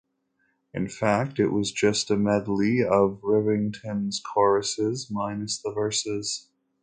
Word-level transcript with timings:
In 0.73 0.89
fact, 0.89 1.37
it 1.37 1.49
was 1.49 1.71
just 1.71 2.09
a 2.09 2.17
medley 2.17 2.83
of 2.83 3.21
the 3.21 3.27
Rivington's 3.27 4.19
choruses 4.19 5.11
minus 5.11 5.61
the 5.61 5.71
verses. 5.71 6.47